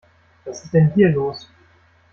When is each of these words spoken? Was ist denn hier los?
Was 0.45 0.63
ist 0.63 0.73
denn 0.73 0.91
hier 0.95 1.09
los? 1.09 1.47